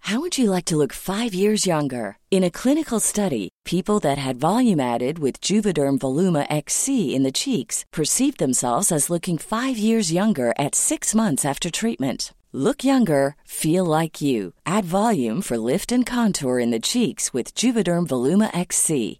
How 0.00 0.18
would 0.18 0.36
you 0.36 0.50
like 0.50 0.64
to 0.64 0.76
look 0.76 0.92
5 0.92 1.32
years 1.32 1.66
younger? 1.66 2.16
In 2.32 2.42
a 2.42 2.50
clinical 2.50 2.98
study, 2.98 3.48
people 3.64 4.00
that 4.00 4.18
had 4.18 4.40
volume 4.40 4.80
added 4.80 5.20
with 5.20 5.40
Juvederm 5.40 5.98
Voluma 6.00 6.46
XC 6.50 7.14
in 7.14 7.22
the 7.22 7.30
cheeks 7.30 7.84
perceived 7.92 8.38
themselves 8.38 8.90
as 8.90 9.08
looking 9.08 9.38
5 9.38 9.78
years 9.78 10.10
younger 10.12 10.52
at 10.58 10.74
6 10.74 11.14
months 11.14 11.44
after 11.44 11.70
treatment. 11.70 12.32
Look 12.52 12.82
younger, 12.82 13.36
feel 13.44 13.84
like 13.84 14.20
you. 14.20 14.54
Add 14.66 14.84
volume 14.84 15.42
for 15.42 15.56
lift 15.56 15.92
and 15.92 16.04
contour 16.04 16.58
in 16.58 16.72
the 16.72 16.80
cheeks 16.80 17.32
with 17.32 17.54
Juvederm 17.54 18.08
Voluma 18.08 18.50
XC. 18.52 19.19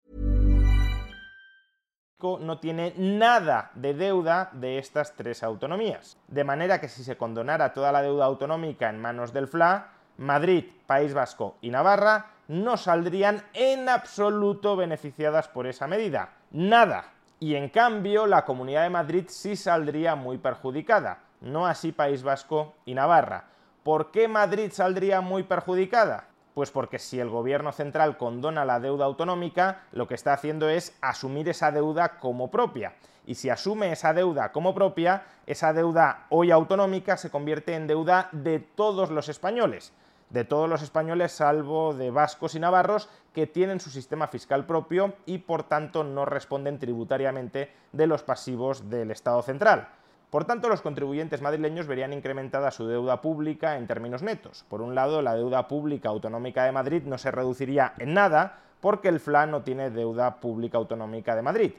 No 2.21 2.59
tiene 2.59 2.93
nada 2.97 3.71
de 3.75 3.93
deuda 3.93 4.49
de 4.53 4.77
estas 4.77 5.15
tres 5.15 5.43
autonomías. 5.43 6.17
De 6.27 6.43
manera 6.43 6.79
que 6.79 6.87
si 6.87 7.03
se 7.03 7.17
condonara 7.17 7.73
toda 7.73 7.91
la 7.91 8.01
deuda 8.01 8.25
autonómica 8.25 8.89
en 8.89 9.01
manos 9.01 9.33
del 9.33 9.47
FLA, 9.47 9.89
Madrid, 10.17 10.65
País 10.85 11.13
Vasco 11.13 11.57
y 11.61 11.69
Navarra 11.71 12.27
no 12.47 12.77
saldrían 12.77 13.43
en 13.53 13.89
absoluto 13.89 14.75
beneficiadas 14.75 15.47
por 15.47 15.67
esa 15.67 15.87
medida. 15.87 16.29
Nada. 16.51 17.05
Y 17.39 17.55
en 17.55 17.69
cambio, 17.69 18.27
la 18.27 18.45
Comunidad 18.45 18.83
de 18.83 18.91
Madrid 18.91 19.25
sí 19.27 19.55
saldría 19.55 20.15
muy 20.15 20.37
perjudicada, 20.37 21.19
no 21.39 21.65
así 21.65 21.91
País 21.91 22.21
Vasco 22.21 22.75
y 22.85 22.93
Navarra. 22.93 23.45
¿Por 23.83 24.11
qué 24.11 24.27
Madrid 24.27 24.71
saldría 24.71 25.21
muy 25.21 25.41
perjudicada? 25.43 26.25
Pues 26.53 26.71
porque 26.71 26.99
si 26.99 27.19
el 27.19 27.29
gobierno 27.29 27.71
central 27.71 28.17
condona 28.17 28.65
la 28.65 28.79
deuda 28.79 29.05
autonómica, 29.05 29.83
lo 29.91 30.07
que 30.07 30.15
está 30.15 30.33
haciendo 30.33 30.67
es 30.67 30.97
asumir 31.01 31.47
esa 31.47 31.71
deuda 31.71 32.19
como 32.19 32.51
propia. 32.51 32.93
Y 33.25 33.35
si 33.35 33.49
asume 33.49 33.91
esa 33.91 34.13
deuda 34.13 34.51
como 34.51 34.73
propia, 34.73 35.23
esa 35.45 35.73
deuda 35.73 36.25
hoy 36.29 36.51
autonómica 36.51 37.17
se 37.17 37.29
convierte 37.29 37.75
en 37.75 37.87
deuda 37.87 38.29
de 38.31 38.59
todos 38.59 39.11
los 39.11 39.29
españoles. 39.29 39.93
De 40.29 40.43
todos 40.45 40.69
los 40.69 40.81
españoles, 40.81 41.33
salvo 41.33 41.93
de 41.93 42.09
vascos 42.09 42.55
y 42.55 42.59
navarros, 42.59 43.09
que 43.33 43.47
tienen 43.47 43.79
su 43.79 43.89
sistema 43.89 44.27
fiscal 44.27 44.65
propio 44.65 45.13
y 45.25 45.39
por 45.39 45.63
tanto 45.63 46.03
no 46.03 46.25
responden 46.25 46.79
tributariamente 46.79 47.71
de 47.91 48.07
los 48.07 48.23
pasivos 48.23 48.89
del 48.89 49.11
Estado 49.11 49.41
central. 49.41 49.89
Por 50.31 50.45
tanto, 50.45 50.69
los 50.69 50.81
contribuyentes 50.81 51.41
madrileños 51.41 51.87
verían 51.87 52.13
incrementada 52.13 52.71
su 52.71 52.87
deuda 52.87 53.21
pública 53.21 53.75
en 53.75 53.85
términos 53.85 54.23
netos. 54.23 54.63
Por 54.69 54.81
un 54.81 54.95
lado, 54.95 55.21
la 55.21 55.35
deuda 55.35 55.67
pública 55.67 56.07
autonómica 56.07 56.63
de 56.63 56.71
Madrid 56.71 57.03
no 57.05 57.17
se 57.17 57.31
reduciría 57.31 57.93
en 57.99 58.13
nada 58.13 58.59
porque 58.79 59.09
el 59.09 59.19
FLA 59.19 59.47
no 59.47 59.63
tiene 59.63 59.89
deuda 59.89 60.39
pública 60.39 60.77
autonómica 60.77 61.35
de 61.35 61.41
Madrid. 61.41 61.73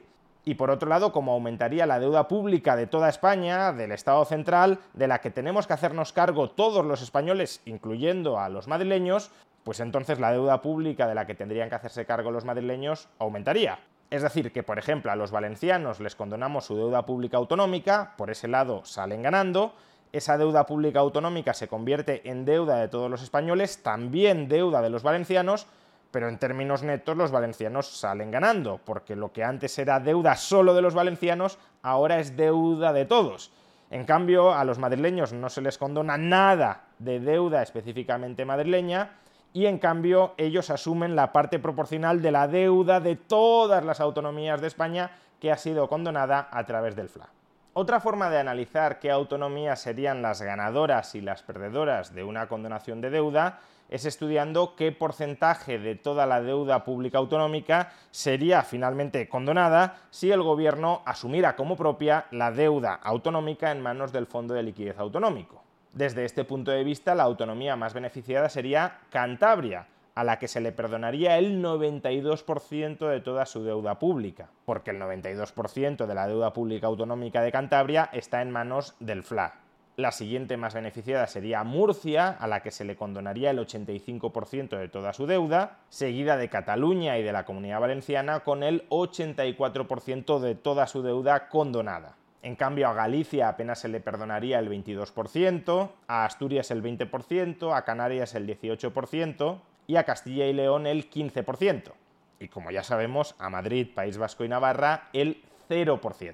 Y 0.45 0.53
por 0.53 0.69
otro 0.69 0.87
lado, 0.87 1.11
como 1.11 1.31
aumentaría 1.31 1.87
la 1.87 1.99
deuda 1.99 2.27
pública 2.27 2.75
de 2.75 2.85
toda 2.85 3.09
España, 3.09 3.73
del 3.73 3.91
Estado 3.91 4.23
central, 4.23 4.77
de 4.93 5.07
la 5.07 5.19
que 5.19 5.31
tenemos 5.31 5.65
que 5.65 5.73
hacernos 5.73 6.13
cargo 6.13 6.51
todos 6.51 6.85
los 6.85 7.01
españoles, 7.01 7.59
incluyendo 7.65 8.37
a 8.37 8.49
los 8.49 8.67
madrileños, 8.67 9.31
pues 9.63 9.79
entonces 9.79 10.19
la 10.19 10.31
deuda 10.31 10.61
pública 10.61 11.07
de 11.07 11.15
la 11.15 11.25
que 11.25 11.33
tendrían 11.33 11.69
que 11.69 11.75
hacerse 11.75 12.05
cargo 12.05 12.29
los 12.29 12.45
madrileños 12.45 13.09
aumentaría. 13.17 13.79
Es 14.13 14.21
decir, 14.21 14.51
que 14.51 14.61
por 14.61 14.77
ejemplo 14.77 15.11
a 15.11 15.15
los 15.15 15.31
valencianos 15.31 15.99
les 15.99 16.13
condonamos 16.15 16.65
su 16.65 16.77
deuda 16.77 17.03
pública 17.03 17.37
autonómica, 17.37 18.13
por 18.15 18.29
ese 18.29 18.47
lado 18.47 18.85
salen 18.85 19.23
ganando, 19.23 19.73
esa 20.11 20.37
deuda 20.37 20.67
pública 20.67 20.99
autonómica 20.99 21.55
se 21.55 21.67
convierte 21.67 22.29
en 22.29 22.45
deuda 22.45 22.75
de 22.75 22.89
todos 22.89 23.09
los 23.09 23.23
españoles, 23.23 23.81
también 23.81 24.47
deuda 24.47 24.83
de 24.83 24.91
los 24.91 25.01
valencianos, 25.01 25.65
pero 26.11 26.29
en 26.29 26.37
términos 26.37 26.83
netos 26.83 27.17
los 27.17 27.31
valencianos 27.31 27.87
salen 27.87 28.29
ganando, 28.29 28.79
porque 28.85 29.15
lo 29.15 29.33
que 29.33 29.43
antes 29.43 29.79
era 29.79 29.99
deuda 29.99 30.35
solo 30.35 30.75
de 30.75 30.83
los 30.83 30.93
valencianos, 30.93 31.57
ahora 31.81 32.19
es 32.19 32.37
deuda 32.37 32.93
de 32.93 33.05
todos. 33.05 33.51
En 33.89 34.05
cambio, 34.05 34.53
a 34.53 34.63
los 34.63 34.77
madrileños 34.77 35.33
no 35.33 35.49
se 35.49 35.61
les 35.61 35.79
condona 35.79 36.17
nada 36.19 36.83
de 36.99 37.19
deuda 37.19 37.63
específicamente 37.63 38.45
madrileña, 38.45 39.09
y 39.53 39.67
en 39.67 39.77
cambio 39.77 40.33
ellos 40.37 40.69
asumen 40.69 41.15
la 41.15 41.31
parte 41.31 41.59
proporcional 41.59 42.21
de 42.21 42.31
la 42.31 42.47
deuda 42.47 42.99
de 42.99 43.15
todas 43.15 43.85
las 43.85 43.99
autonomías 43.99 44.59
de 44.59 44.67
España 44.67 45.11
que 45.39 45.51
ha 45.51 45.57
sido 45.57 45.87
condonada 45.87 46.49
a 46.51 46.65
través 46.65 46.95
del 46.95 47.09
FLA. 47.09 47.29
Otra 47.75 47.99
forma 47.99 48.29
de 48.29 48.39
analizar 48.39 48.99
qué 48.99 49.09
autonomías 49.09 49.81
serían 49.81 50.21
las 50.21 50.41
ganadoras 50.41 51.15
y 51.15 51.21
las 51.21 51.41
perdedoras 51.41 52.13
de 52.13 52.23
una 52.23 52.47
condonación 52.47 53.01
de 53.01 53.09
deuda 53.09 53.59
es 53.89 54.05
estudiando 54.05 54.75
qué 54.75 54.91
porcentaje 54.91 55.79
de 55.79 55.95
toda 55.95 56.25
la 56.25 56.41
deuda 56.41 56.83
pública 56.83 57.17
autonómica 57.17 57.91
sería 58.11 58.63
finalmente 58.63 59.27
condonada 59.27 59.97
si 60.09 60.31
el 60.31 60.41
gobierno 60.41 61.01
asumiera 61.05 61.55
como 61.55 61.75
propia 61.75 62.25
la 62.31 62.51
deuda 62.51 62.93
autonómica 62.93 63.71
en 63.71 63.81
manos 63.81 64.11
del 64.11 64.27
Fondo 64.27 64.53
de 64.53 64.63
Liquidez 64.63 64.97
Autonómico. 64.99 65.62
Desde 65.93 66.25
este 66.25 66.43
punto 66.43 66.71
de 66.71 66.83
vista, 66.83 67.13
la 67.13 67.21
autonomía 67.21 67.75
más 67.75 67.93
beneficiada 67.93 68.49
sería 68.49 69.01
Cantabria, 69.11 69.87
a 70.15 70.23
la 70.23 70.39
que 70.39 70.47
se 70.47 70.59
le 70.59 70.71
perdonaría 70.71 71.37
el 71.37 71.63
92% 71.63 73.07
de 73.07 73.19
toda 73.19 73.45
su 73.45 73.63
deuda 73.63 73.99
pública, 73.99 74.49
porque 74.65 74.89
el 74.89 74.99
92% 74.99 76.07
de 76.07 76.15
la 76.15 76.27
deuda 76.27 76.51
pública 76.51 76.87
autonómica 76.87 77.43
de 77.43 77.51
Cantabria 77.51 78.09
está 78.11 78.41
en 78.41 78.49
manos 78.49 78.95
del 78.99 79.23
FLA. 79.23 79.53
La 79.95 80.11
siguiente 80.11 80.57
más 80.57 80.73
beneficiada 80.73 81.27
sería 81.27 81.63
Murcia, 81.63 82.29
a 82.29 82.47
la 82.47 82.61
que 82.63 82.71
se 82.71 82.85
le 82.85 82.95
condonaría 82.95 83.51
el 83.51 83.59
85% 83.59 84.79
de 84.79 84.89
toda 84.89 85.13
su 85.13 85.27
deuda, 85.27 85.77
seguida 85.89 86.37
de 86.37 86.49
Cataluña 86.49 87.19
y 87.19 87.23
de 87.23 87.31
la 87.31 87.45
Comunidad 87.45 87.79
Valenciana 87.79 88.39
con 88.39 88.63
el 88.63 88.89
84% 88.89 90.39
de 90.39 90.55
toda 90.55 90.87
su 90.87 91.03
deuda 91.03 91.47
condonada. 91.49 92.15
En 92.43 92.57
cambio, 92.57 92.89
a 92.89 92.93
Galicia 92.93 93.47
apenas 93.47 93.79
se 93.79 93.87
le 93.87 94.01
perdonaría 94.01 94.59
el 94.59 94.69
22%, 94.69 95.91
a 96.07 96.25
Asturias 96.25 96.71
el 96.71 96.83
20%, 96.83 97.73
a 97.73 97.85
Canarias 97.85 98.35
el 98.35 98.45
18% 98.45 99.59
y 99.87 99.95
a 99.95 100.03
Castilla 100.03 100.45
y 100.45 100.51
León 100.51 100.85
el 100.85 101.09
15%. 101.09 101.93
Y 102.41 102.49
como 102.49 102.69
ya 102.69 102.83
sabemos, 102.83 103.35
a 103.39 103.49
Madrid, 103.49 103.87
País 103.95 104.17
Vasco 104.17 104.43
y 104.43 104.49
Navarra 104.49 105.07
el 105.13 105.41
0%. 105.69 106.33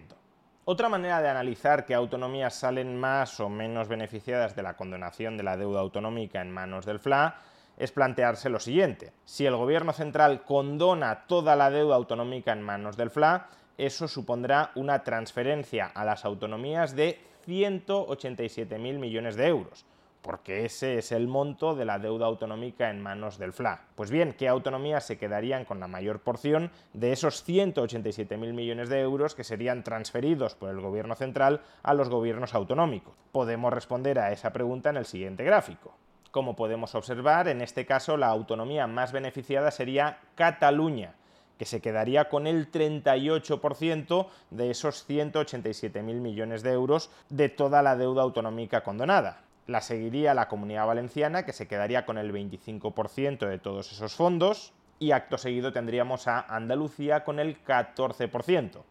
Otra 0.65 0.89
manera 0.89 1.21
de 1.21 1.29
analizar 1.29 1.85
qué 1.85 1.93
autonomías 1.93 2.55
salen 2.55 2.99
más 2.99 3.39
o 3.39 3.47
menos 3.47 3.87
beneficiadas 3.87 4.55
de 4.55 4.63
la 4.63 4.75
condonación 4.75 5.37
de 5.37 5.43
la 5.43 5.57
deuda 5.57 5.81
autonómica 5.81 6.41
en 6.41 6.51
manos 6.51 6.87
del 6.87 6.97
FLA 6.97 7.39
es 7.77 7.91
plantearse 7.91 8.49
lo 8.49 8.59
siguiente. 8.59 9.13
Si 9.25 9.45
el 9.45 9.55
gobierno 9.55 9.93
central 9.93 10.41
condona 10.43 11.27
toda 11.27 11.55
la 11.55 11.69
deuda 11.69 11.95
autonómica 11.95 12.51
en 12.51 12.63
manos 12.63 12.97
del 12.97 13.11
FLA, 13.11 13.47
eso 13.79 14.09
supondrá 14.09 14.71
una 14.75 15.03
transferencia 15.03 15.85
a 15.87 16.03
las 16.03 16.25
autonomías 16.25 16.95
de 16.95 17.17
187.000 17.47 18.77
millones 18.99 19.37
de 19.37 19.47
euros, 19.47 19.85
porque 20.21 20.65
ese 20.65 20.97
es 20.97 21.13
el 21.13 21.27
monto 21.27 21.75
de 21.75 21.85
la 21.85 21.97
deuda 21.97 22.25
autonómica 22.25 22.89
en 22.89 23.01
manos 23.01 23.37
del 23.37 23.53
FLA. 23.53 23.85
Pues 23.95 24.11
bien, 24.11 24.33
¿qué 24.37 24.49
autonomías 24.49 25.05
se 25.05 25.17
quedarían 25.17 25.63
con 25.63 25.79
la 25.79 25.87
mayor 25.87 26.19
porción 26.19 26.71
de 26.91 27.13
esos 27.13 27.47
187.000 27.47 28.37
millones 28.53 28.89
de 28.89 28.99
euros 28.99 29.33
que 29.33 29.45
serían 29.45 29.83
transferidos 29.83 30.55
por 30.55 30.69
el 30.69 30.81
gobierno 30.81 31.15
central 31.15 31.61
a 31.81 31.93
los 31.93 32.09
gobiernos 32.09 32.53
autonómicos? 32.53 33.15
Podemos 33.31 33.71
responder 33.71 34.19
a 34.19 34.33
esa 34.33 34.51
pregunta 34.51 34.89
en 34.89 34.97
el 34.97 35.05
siguiente 35.05 35.45
gráfico. 35.45 35.95
Como 36.31 36.55
podemos 36.57 36.93
observar, 36.95 37.47
en 37.47 37.61
este 37.61 37.85
caso 37.85 38.17
la 38.17 38.27
autonomía 38.27 38.87
más 38.87 39.13
beneficiada 39.13 39.71
sería 39.71 40.19
Cataluña, 40.35 41.15
que 41.59 41.65
se 41.65 41.81
quedaría 41.81 42.29
con 42.29 42.47
el 42.47 42.71
38% 42.71 44.27
de 44.49 44.71
esos 44.71 45.07
187.000 45.07 46.01
millones 46.01 46.63
de 46.63 46.71
euros 46.71 47.11
de 47.27 47.49
toda 47.49 47.81
la 47.81 47.97
deuda 47.97 48.21
autonómica 48.21 48.81
condonada. 48.81 49.41
La 49.67 49.81
seguiría 49.81 50.33
la 50.33 50.47
Comunidad 50.47 50.87
Valenciana, 50.87 51.43
que 51.43 51.51
se 51.51 51.67
quedaría 51.67 52.05
con 52.05 52.17
el 52.17 52.31
25% 52.31 53.45
de 53.45 53.59
todos 53.59 53.91
esos 53.91 54.15
fondos, 54.15 54.71
y 54.99 55.11
acto 55.11 55.37
seguido 55.37 55.73
tendríamos 55.73 56.29
a 56.29 56.39
Andalucía 56.39 57.25
con 57.25 57.39
el 57.39 57.61
14%. 57.61 58.81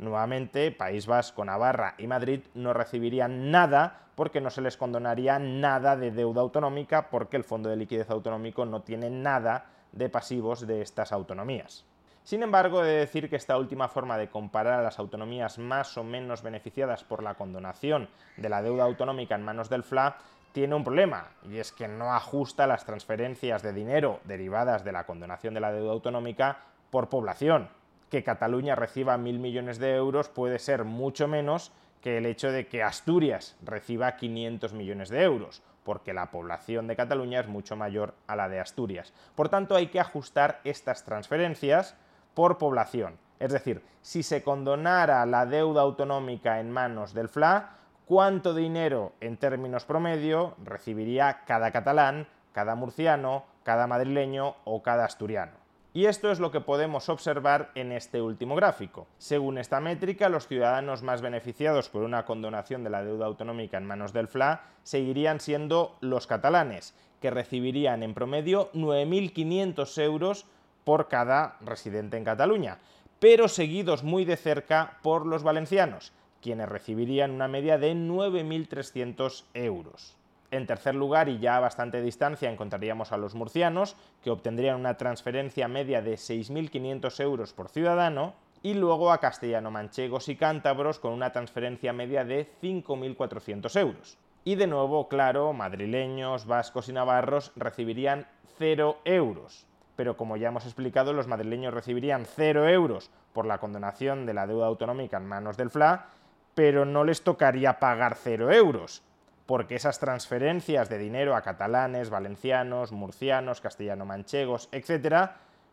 Nuevamente, 0.00 0.72
País 0.72 1.06
Vasco, 1.06 1.44
Navarra 1.44 1.94
y 1.96 2.08
Madrid 2.08 2.40
no 2.54 2.72
recibirían 2.72 3.52
nada 3.52 4.08
porque 4.16 4.40
no 4.40 4.50
se 4.50 4.62
les 4.62 4.76
condonaría 4.76 5.38
nada 5.38 5.96
de 5.96 6.10
deuda 6.10 6.40
autonómica 6.40 7.08
porque 7.08 7.36
el 7.36 7.44
Fondo 7.44 7.68
de 7.68 7.76
Liquidez 7.76 8.10
Autonómico 8.10 8.66
no 8.66 8.82
tiene 8.82 9.10
nada 9.10 9.66
de 9.92 10.08
pasivos 10.08 10.66
de 10.66 10.82
estas 10.82 11.12
autonomías. 11.12 11.86
Sin 12.26 12.42
embargo, 12.42 12.82
he 12.82 12.88
de 12.88 12.96
decir 12.96 13.30
que 13.30 13.36
esta 13.36 13.56
última 13.56 13.86
forma 13.86 14.18
de 14.18 14.28
comparar 14.28 14.80
a 14.80 14.82
las 14.82 14.98
autonomías 14.98 15.58
más 15.58 15.96
o 15.96 16.02
menos 16.02 16.42
beneficiadas 16.42 17.04
por 17.04 17.22
la 17.22 17.34
condonación 17.34 18.08
de 18.36 18.48
la 18.48 18.62
deuda 18.62 18.82
autonómica 18.82 19.36
en 19.36 19.44
manos 19.44 19.70
del 19.70 19.84
FLA 19.84 20.18
tiene 20.50 20.74
un 20.74 20.82
problema, 20.82 21.28
y 21.48 21.58
es 21.58 21.70
que 21.70 21.86
no 21.86 22.12
ajusta 22.12 22.66
las 22.66 22.84
transferencias 22.84 23.62
de 23.62 23.72
dinero 23.72 24.18
derivadas 24.24 24.82
de 24.82 24.90
la 24.90 25.06
condonación 25.06 25.54
de 25.54 25.60
la 25.60 25.70
deuda 25.70 25.92
autonómica 25.92 26.64
por 26.90 27.08
población. 27.08 27.68
Que 28.10 28.24
Cataluña 28.24 28.74
reciba 28.74 29.16
mil 29.18 29.38
millones 29.38 29.78
de 29.78 29.94
euros 29.94 30.28
puede 30.28 30.58
ser 30.58 30.82
mucho 30.82 31.28
menos 31.28 31.70
que 32.00 32.18
el 32.18 32.26
hecho 32.26 32.50
de 32.50 32.66
que 32.66 32.82
Asturias 32.82 33.56
reciba 33.62 34.16
500 34.16 34.72
millones 34.72 35.10
de 35.10 35.22
euros, 35.22 35.62
porque 35.84 36.12
la 36.12 36.32
población 36.32 36.88
de 36.88 36.96
Cataluña 36.96 37.38
es 37.38 37.46
mucho 37.46 37.76
mayor 37.76 38.14
a 38.26 38.34
la 38.34 38.48
de 38.48 38.58
Asturias. 38.58 39.14
Por 39.36 39.48
tanto, 39.48 39.76
hay 39.76 39.86
que 39.86 40.00
ajustar 40.00 40.60
estas 40.64 41.04
transferencias 41.04 41.96
por 42.36 42.58
población. 42.58 43.16
Es 43.40 43.50
decir, 43.50 43.82
si 44.02 44.22
se 44.22 44.42
condonara 44.42 45.24
la 45.24 45.46
deuda 45.46 45.80
autonómica 45.80 46.60
en 46.60 46.70
manos 46.70 47.14
del 47.14 47.30
FLA, 47.30 47.70
¿cuánto 48.04 48.54
dinero 48.54 49.14
en 49.20 49.38
términos 49.38 49.86
promedio 49.86 50.54
recibiría 50.62 51.44
cada 51.46 51.72
catalán, 51.72 52.28
cada 52.52 52.74
murciano, 52.74 53.44
cada 53.64 53.86
madrileño 53.86 54.54
o 54.64 54.82
cada 54.82 55.06
asturiano? 55.06 55.52
Y 55.94 56.04
esto 56.04 56.30
es 56.30 56.38
lo 56.38 56.50
que 56.50 56.60
podemos 56.60 57.08
observar 57.08 57.70
en 57.74 57.90
este 57.90 58.20
último 58.20 58.54
gráfico. 58.54 59.06
Según 59.16 59.56
esta 59.56 59.80
métrica, 59.80 60.28
los 60.28 60.46
ciudadanos 60.46 61.02
más 61.02 61.22
beneficiados 61.22 61.88
por 61.88 62.02
una 62.02 62.26
condonación 62.26 62.84
de 62.84 62.90
la 62.90 63.02
deuda 63.02 63.24
autonómica 63.24 63.78
en 63.78 63.86
manos 63.86 64.12
del 64.12 64.28
FLA 64.28 64.60
seguirían 64.82 65.40
siendo 65.40 65.96
los 66.02 66.26
catalanes, 66.26 66.94
que 67.22 67.30
recibirían 67.30 68.02
en 68.02 68.12
promedio 68.12 68.70
9.500 68.74 70.02
euros 70.02 70.44
por 70.86 71.08
cada 71.08 71.56
residente 71.62 72.16
en 72.16 72.22
Cataluña, 72.22 72.78
pero 73.18 73.48
seguidos 73.48 74.04
muy 74.04 74.24
de 74.24 74.36
cerca 74.36 74.98
por 75.02 75.26
los 75.26 75.42
valencianos, 75.42 76.12
quienes 76.40 76.68
recibirían 76.68 77.32
una 77.32 77.48
media 77.48 77.76
de 77.76 77.92
9.300 77.92 79.46
euros. 79.52 80.16
En 80.52 80.64
tercer 80.64 80.94
lugar, 80.94 81.28
y 81.28 81.40
ya 81.40 81.56
a 81.56 81.60
bastante 81.60 82.00
distancia, 82.00 82.52
encontraríamos 82.52 83.10
a 83.10 83.16
los 83.16 83.34
murcianos, 83.34 83.96
que 84.22 84.30
obtendrían 84.30 84.78
una 84.78 84.96
transferencia 84.96 85.66
media 85.66 86.02
de 86.02 86.14
6.500 86.14 87.20
euros 87.20 87.52
por 87.52 87.68
ciudadano, 87.68 88.34
y 88.62 88.74
luego 88.74 89.10
a 89.10 89.18
castellano-manchegos 89.18 90.28
y 90.28 90.36
cántabros 90.36 91.00
con 91.00 91.12
una 91.12 91.32
transferencia 91.32 91.92
media 91.92 92.24
de 92.24 92.48
5.400 92.62 93.80
euros. 93.80 94.18
Y 94.44 94.54
de 94.54 94.68
nuevo, 94.68 95.08
claro, 95.08 95.52
madrileños, 95.52 96.46
vascos 96.46 96.88
y 96.88 96.92
navarros 96.92 97.50
recibirían 97.56 98.28
0 98.56 98.98
euros 99.04 99.66
pero 99.96 100.16
como 100.16 100.36
ya 100.36 100.48
hemos 100.48 100.64
explicado, 100.64 101.12
los 101.12 101.26
madrileños 101.26 101.74
recibirían 101.74 102.26
0 102.26 102.68
euros 102.68 103.10
por 103.32 103.46
la 103.46 103.58
condonación 103.58 104.26
de 104.26 104.34
la 104.34 104.46
deuda 104.46 104.66
autonómica 104.66 105.16
en 105.16 105.26
manos 105.26 105.56
del 105.56 105.70
FLA, 105.70 106.06
pero 106.54 106.84
no 106.84 107.04
les 107.04 107.22
tocaría 107.22 107.78
pagar 107.80 108.14
0 108.14 108.52
euros, 108.52 109.02
porque 109.46 109.76
esas 109.76 109.98
transferencias 109.98 110.88
de 110.88 110.98
dinero 110.98 111.34
a 111.34 111.42
catalanes, 111.42 112.10
valencianos, 112.10 112.92
murcianos, 112.92 113.60
castellano-manchegos, 113.60 114.68
etc., 114.72 115.30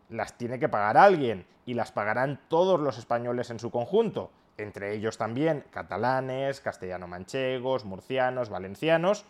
las 0.08 0.36
tiene 0.36 0.58
que 0.58 0.68
pagar 0.68 0.96
alguien, 0.96 1.46
y 1.66 1.74
las 1.74 1.92
pagarán 1.92 2.40
todos 2.48 2.80
los 2.80 2.98
españoles 2.98 3.50
en 3.50 3.58
su 3.58 3.70
conjunto, 3.70 4.30
entre 4.56 4.94
ellos 4.94 5.18
también 5.18 5.64
catalanes, 5.70 6.60
castellano-manchegos, 6.60 7.84
murcianos, 7.84 8.50
valencianos 8.50 9.24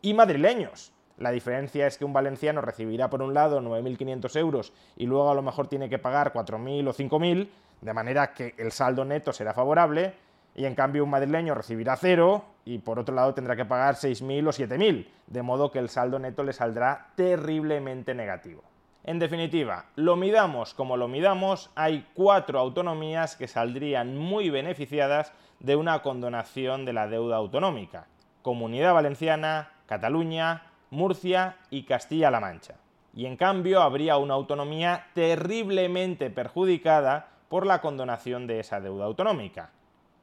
y 0.00 0.14
madrileños. 0.14 0.92
La 1.18 1.30
diferencia 1.30 1.86
es 1.86 1.98
que 1.98 2.04
un 2.04 2.12
valenciano 2.12 2.60
recibirá 2.60 3.10
por 3.10 3.22
un 3.22 3.34
lado 3.34 3.60
9.500 3.60 4.36
euros 4.36 4.72
y 4.96 5.06
luego 5.06 5.30
a 5.30 5.34
lo 5.34 5.42
mejor 5.42 5.68
tiene 5.68 5.88
que 5.88 5.98
pagar 5.98 6.32
4.000 6.32 6.88
o 6.88 6.94
5.000, 6.94 7.48
de 7.80 7.94
manera 7.94 8.32
que 8.32 8.54
el 8.58 8.72
saldo 8.72 9.04
neto 9.04 9.32
será 9.32 9.52
favorable, 9.52 10.14
y 10.54 10.64
en 10.66 10.74
cambio 10.74 11.04
un 11.04 11.10
madrileño 11.10 11.54
recibirá 11.54 11.96
cero 11.96 12.44
y 12.64 12.78
por 12.78 12.98
otro 12.98 13.14
lado 13.14 13.34
tendrá 13.34 13.56
que 13.56 13.64
pagar 13.64 13.94
6.000 13.94 14.48
o 14.48 14.50
7.000, 14.50 15.08
de 15.26 15.42
modo 15.42 15.70
que 15.70 15.78
el 15.78 15.88
saldo 15.88 16.18
neto 16.18 16.42
le 16.42 16.52
saldrá 16.52 17.08
terriblemente 17.16 18.14
negativo. 18.14 18.62
En 19.04 19.18
definitiva, 19.18 19.86
lo 19.96 20.14
midamos 20.14 20.74
como 20.74 20.96
lo 20.96 21.08
midamos, 21.08 21.70
hay 21.74 22.06
cuatro 22.14 22.60
autonomías 22.60 23.34
que 23.34 23.48
saldrían 23.48 24.16
muy 24.16 24.50
beneficiadas 24.50 25.32
de 25.58 25.74
una 25.74 26.02
condonación 26.02 26.84
de 26.84 26.92
la 26.92 27.08
deuda 27.08 27.36
autonómica. 27.36 28.06
Comunidad 28.42 28.94
Valenciana, 28.94 29.70
Cataluña, 29.86 30.71
Murcia 30.92 31.56
y 31.70 31.84
Castilla-La 31.84 32.38
Mancha. 32.38 32.74
Y 33.14 33.24
en 33.24 33.38
cambio 33.38 33.80
habría 33.80 34.18
una 34.18 34.34
autonomía 34.34 35.06
terriblemente 35.14 36.28
perjudicada 36.28 37.30
por 37.48 37.64
la 37.64 37.80
condonación 37.80 38.46
de 38.46 38.60
esa 38.60 38.78
deuda 38.78 39.06
autonómica. 39.06 39.70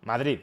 Madrid. 0.04 0.42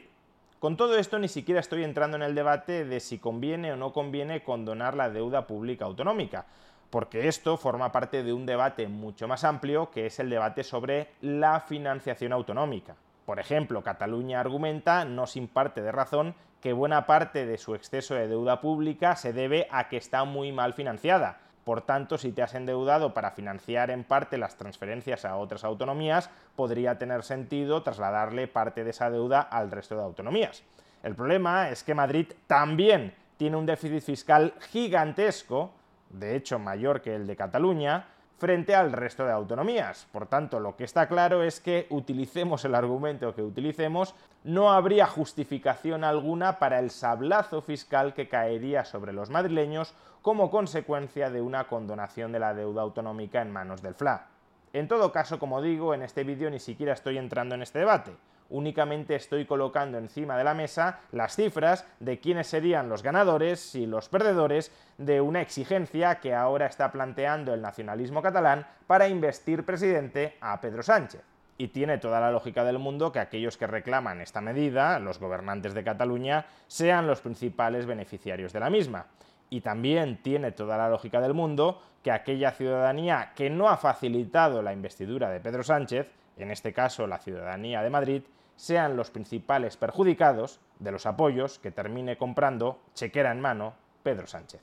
Con 0.59 0.75
todo 0.75 0.97
esto 0.97 1.17
ni 1.17 1.29
siquiera 1.29 1.61
estoy 1.61 1.85
entrando 1.85 2.17
en 2.17 2.23
el 2.23 2.35
debate 2.35 2.83
de 2.83 2.99
si 2.99 3.19
conviene 3.19 3.71
o 3.71 3.77
no 3.77 3.93
conviene 3.93 4.43
condonar 4.43 4.95
la 4.95 5.09
deuda 5.09 5.47
pública 5.47 5.85
autonómica, 5.85 6.45
porque 6.89 7.29
esto 7.29 7.55
forma 7.55 7.93
parte 7.93 8.21
de 8.21 8.33
un 8.33 8.45
debate 8.45 8.89
mucho 8.89 9.29
más 9.29 9.45
amplio 9.45 9.91
que 9.91 10.07
es 10.07 10.19
el 10.19 10.29
debate 10.29 10.65
sobre 10.65 11.11
la 11.21 11.61
financiación 11.61 12.33
autonómica. 12.33 12.97
Por 13.27 13.41
ejemplo, 13.41 13.83
Cataluña 13.83 14.39
argumenta, 14.39 15.03
no 15.03 15.27
sin 15.27 15.49
parte 15.49 15.81
de 15.81 15.91
razón, 15.91 16.33
que 16.61 16.71
buena 16.71 17.05
parte 17.05 17.45
de 17.45 17.57
su 17.57 17.75
exceso 17.75 18.15
de 18.15 18.29
deuda 18.29 18.61
pública 18.61 19.17
se 19.17 19.33
debe 19.33 19.67
a 19.69 19.89
que 19.89 19.97
está 19.97 20.23
muy 20.23 20.53
mal 20.53 20.73
financiada. 20.73 21.41
Por 21.65 21.81
tanto, 21.81 22.17
si 22.17 22.31
te 22.31 22.41
has 22.41 22.55
endeudado 22.55 23.13
para 23.13 23.31
financiar 23.31 23.91
en 23.91 24.05
parte 24.05 24.37
las 24.37 24.55
transferencias 24.55 25.25
a 25.25 25.35
otras 25.35 25.65
autonomías, 25.65 26.29
podría 26.55 26.97
tener 26.97 27.21
sentido 27.21 27.83
trasladarle 27.83 28.47
parte 28.47 28.85
de 28.85 28.91
esa 28.91 29.09
deuda 29.09 29.41
al 29.41 29.71
resto 29.71 29.97
de 29.97 30.03
autonomías. 30.03 30.63
El 31.03 31.13
problema 31.13 31.69
es 31.69 31.83
que 31.83 31.95
Madrid 31.95 32.27
también 32.47 33.13
tiene 33.35 33.57
un 33.57 33.65
déficit 33.65 34.03
fiscal 34.03 34.53
gigantesco, 34.71 35.71
de 36.11 36.37
hecho 36.37 36.59
mayor 36.59 37.01
que 37.01 37.13
el 37.13 37.27
de 37.27 37.35
Cataluña, 37.35 38.07
frente 38.37 38.75
al 38.75 38.91
resto 38.91 39.25
de 39.25 39.31
autonomías. 39.31 40.07
Por 40.11 40.27
tanto, 40.27 40.59
lo 40.59 40.75
que 40.75 40.83
está 40.83 41.07
claro 41.07 41.43
es 41.43 41.59
que 41.59 41.87
utilicemos 41.89 42.63
el 42.65 42.75
argumento 42.75 43.33
que 43.33 43.41
utilicemos, 43.41 44.15
no 44.43 44.71
habría 44.71 45.07
justificación 45.07 46.03
alguna 46.03 46.59
para 46.59 46.79
el 46.79 46.91
sablazo 46.91 47.61
fiscal 47.61 48.13
que 48.13 48.29
caería 48.29 48.85
sobre 48.85 49.13
los 49.13 49.29
madrileños 49.29 49.93
como 50.21 50.51
consecuencia 50.51 51.29
de 51.29 51.41
una 51.41 51.67
condonación 51.67 52.31
de 52.31 52.39
la 52.39 52.53
deuda 52.53 52.81
autonómica 52.81 53.41
en 53.41 53.51
manos 53.51 53.81
del 53.81 53.95
FLA. 53.95 54.27
En 54.73 54.87
todo 54.87 55.11
caso, 55.11 55.39
como 55.39 55.61
digo, 55.61 55.93
en 55.93 56.03
este 56.03 56.23
vídeo 56.23 56.49
ni 56.49 56.59
siquiera 56.59 56.93
estoy 56.93 57.17
entrando 57.17 57.55
en 57.55 57.63
este 57.63 57.79
debate 57.79 58.11
únicamente 58.49 59.15
estoy 59.15 59.45
colocando 59.45 59.97
encima 59.97 60.37
de 60.37 60.43
la 60.43 60.53
mesa 60.53 60.99
las 61.11 61.35
cifras 61.35 61.85
de 61.99 62.19
quiénes 62.19 62.47
serían 62.47 62.89
los 62.89 63.03
ganadores 63.03 63.75
y 63.75 63.85
los 63.85 64.09
perdedores 64.09 64.71
de 64.97 65.21
una 65.21 65.41
exigencia 65.41 66.19
que 66.19 66.33
ahora 66.33 66.65
está 66.65 66.91
planteando 66.91 67.53
el 67.53 67.61
nacionalismo 67.61 68.21
catalán 68.21 68.67
para 68.87 69.07
investir 69.07 69.65
presidente 69.65 70.37
a 70.41 70.59
Pedro 70.61 70.83
Sánchez. 70.83 71.21
Y 71.59 71.69
tiene 71.69 71.97
toda 71.97 72.19
la 72.19 72.31
lógica 72.31 72.63
del 72.63 72.77
mundo 72.77 73.11
que 73.11 73.19
aquellos 73.19 73.57
que 73.57 73.65
reclaman 73.65 74.21
esta 74.21 74.41
medida, 74.41 74.99
los 74.99 75.19
gobernantes 75.19 75.73
de 75.73 75.83
Cataluña, 75.83 76.45
sean 76.67 77.07
los 77.07 77.21
principales 77.21 77.87
beneficiarios 77.87 78.53
de 78.53 78.59
la 78.59 78.69
misma. 78.69 79.07
Y 79.49 79.61
también 79.61 80.21
tiene 80.21 80.51
toda 80.51 80.77
la 80.77 80.89
lógica 80.89 81.19
del 81.19 81.33
mundo 81.33 81.81
que 82.03 82.11
aquella 82.11 82.51
ciudadanía 82.51 83.31
que 83.35 83.49
no 83.49 83.69
ha 83.69 83.77
facilitado 83.77 84.61
la 84.61 84.73
investidura 84.73 85.29
de 85.29 85.39
Pedro 85.39 85.63
Sánchez, 85.63 86.11
en 86.37 86.51
este 86.51 86.73
caso 86.73 87.07
la 87.07 87.17
ciudadanía 87.17 87.81
de 87.81 87.89
Madrid, 87.89 88.23
sean 88.57 88.97
los 88.97 89.09
principales 89.09 89.77
perjudicados 89.77 90.59
de 90.79 90.91
los 90.91 91.05
apoyos 91.05 91.59
que 91.59 91.71
termine 91.71 92.17
comprando, 92.17 92.81
chequera 92.93 93.31
en 93.31 93.39
mano, 93.39 93.75
Pedro 94.03 94.27
Sánchez. 94.27 94.61